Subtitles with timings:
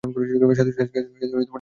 [0.57, 1.41] সাথে ট্যাঙ্কটাও উড়িয়ে দেবো!